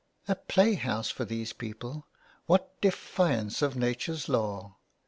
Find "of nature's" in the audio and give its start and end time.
3.61-4.27